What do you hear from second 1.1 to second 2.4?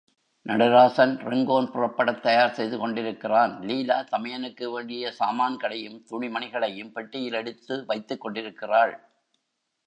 ரெங்கோன் புறப்படத்